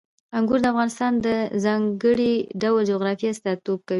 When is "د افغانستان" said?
0.61-1.13